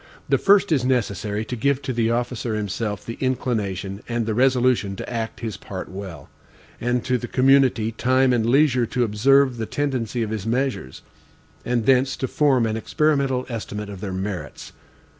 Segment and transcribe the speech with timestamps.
[0.29, 4.95] The first is necessary to give to the officer himself the inclination and the resolution
[4.95, 6.27] to act his part well,
[6.79, 11.03] and to the community time and leisure to observe the tendency of his measures,
[11.63, 14.73] and thence to form an experimental estimate of their merits.